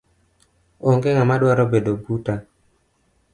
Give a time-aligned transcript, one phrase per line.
[0.87, 2.35] Onge ngama dwaro bedo buta